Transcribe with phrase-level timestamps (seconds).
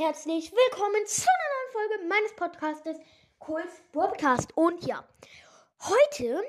[0.00, 2.96] herzlich willkommen zu einer neuen Folge meines Podcastes
[3.38, 4.56] Kohls Podcast.
[4.56, 5.04] Und ja,
[5.82, 6.42] heute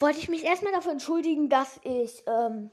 [0.00, 2.72] wollte ich mich erstmal dafür entschuldigen, dass ich, ähm,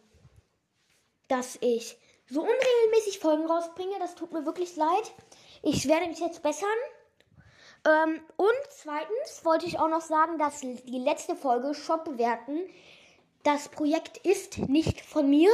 [1.28, 4.00] dass ich so unregelmäßig Folgen rausbringe.
[4.00, 5.14] Das tut mir wirklich leid.
[5.62, 6.68] Ich werde mich jetzt bessern.
[7.86, 12.60] Ähm, und zweitens wollte ich auch noch sagen, dass die letzte Folge Shop bewerten.
[13.44, 15.52] Das Projekt ist nicht von mir.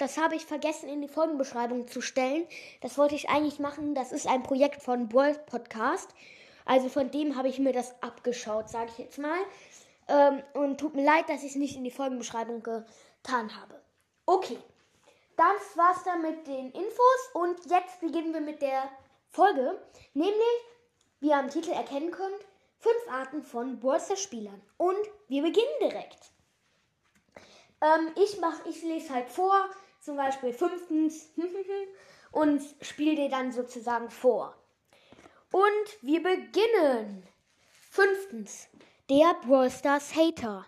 [0.00, 2.46] Das habe ich vergessen in die Folgenbeschreibung zu stellen.
[2.80, 3.94] Das wollte ich eigentlich machen.
[3.94, 6.08] Das ist ein Projekt von World Podcast.
[6.64, 9.38] Also von dem habe ich mir das abgeschaut, sage ich jetzt mal.
[10.08, 13.78] Ähm, und tut mir leid, dass ich es nicht in die Folgenbeschreibung getan habe.
[14.24, 14.56] Okay,
[15.36, 17.30] das war's dann mit den Infos.
[17.34, 18.88] Und jetzt beginnen wir mit der
[19.28, 19.78] Folge.
[20.14, 20.34] Nämlich,
[21.20, 22.40] wie ihr am Titel erkennen könnt,
[22.78, 24.62] fünf Arten von Bolster-Spielern.
[24.78, 24.96] Und
[25.28, 26.32] wir beginnen direkt.
[27.82, 29.68] Ähm, ich, mach, ich lese halt vor,
[30.00, 31.30] zum Beispiel fünftens
[32.32, 34.56] und spiele dir dann sozusagen vor.
[35.52, 37.26] Und wir beginnen.
[37.90, 38.68] Fünftens,
[39.08, 40.64] der Brawl Stars Hater.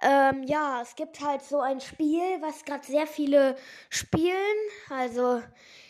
[0.00, 3.56] Ähm, ja, es gibt halt so ein Spiel, was gerade sehr viele
[3.90, 4.56] spielen.
[4.88, 5.42] Also,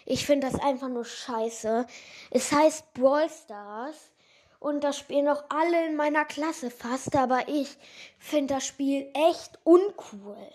[0.06, 1.86] ich finde das einfach nur scheiße.
[2.30, 4.10] Es heißt Brawl Stars.
[4.58, 7.14] Und das spielen auch alle in meiner Klasse fast.
[7.14, 7.76] Aber ich
[8.18, 10.50] finde das Spiel echt uncool.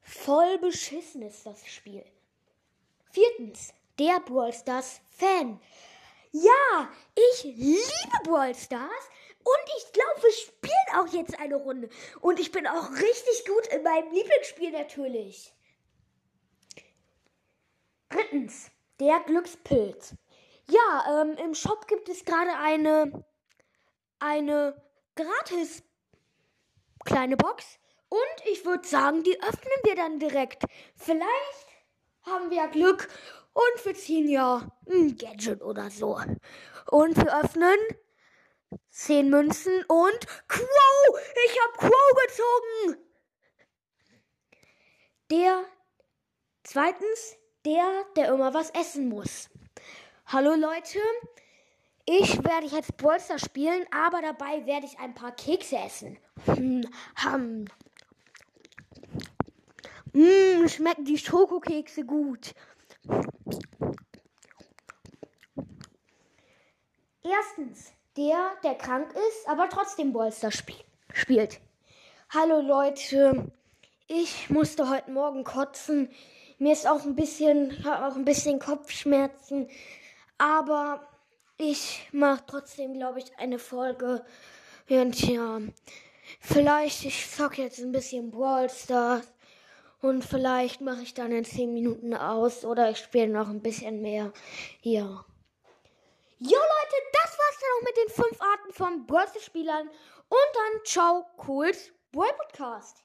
[0.00, 2.04] Voll beschissen ist das Spiel.
[3.12, 5.60] Viertens, der Brawl Stars Fan.
[6.32, 9.10] Ja, ich liebe Brawl Stars
[9.42, 11.88] und ich glaube, wir spielen auch jetzt eine Runde.
[12.20, 15.52] Und ich bin auch richtig gut in meinem Lieblingsspiel natürlich.
[18.10, 20.14] Drittens, der Glückspilz.
[20.68, 23.24] Ja, ähm, im Shop gibt es gerade eine,
[24.18, 24.80] eine
[25.16, 25.82] gratis
[27.04, 27.78] kleine Box
[28.10, 30.64] und ich würde sagen, die öffnen wir dann direkt.
[30.94, 31.66] Vielleicht
[32.22, 33.08] haben wir ja Glück
[33.52, 36.20] und wir ziehen ja ein Gadget oder so.
[36.90, 37.78] Und wir öffnen
[38.90, 41.20] 10 Münzen und Crow!
[41.46, 43.06] Ich habe Crow gezogen!
[45.30, 45.64] Der,
[46.64, 49.48] zweitens, der, der immer was essen muss.
[50.26, 50.98] Hallo Leute,
[52.04, 56.18] ich werde jetzt Bolster spielen, aber dabei werde ich ein paar Kekse essen.
[56.46, 56.82] Hm,
[57.16, 57.66] hm.
[60.12, 62.54] Mmm, schmecken die Schokokekse gut.
[67.22, 70.76] Erstens, der, der krank ist, aber trotzdem Bolster spiel
[71.12, 71.60] spielt.
[72.30, 73.52] Hallo Leute,
[74.08, 76.10] ich musste heute Morgen kotzen.
[76.58, 79.68] Mir ist auch ein bisschen, habe auch ein bisschen Kopfschmerzen,
[80.38, 81.08] aber
[81.56, 84.24] ich mache trotzdem, glaube ich, eine Folge.
[84.88, 85.60] Und ja,
[86.40, 89.26] vielleicht ich zocke jetzt ein bisschen Brawl Stars
[90.00, 94.00] und vielleicht mache ich dann in 10 Minuten aus oder ich spiele noch ein bisschen
[94.00, 94.32] mehr.
[94.82, 95.24] Ja.
[96.38, 99.88] Jo Leute, das war's dann auch mit den 5 Arten von Börse-Spielern.
[99.88, 103.02] Und dann ciao, cools Boy Podcast.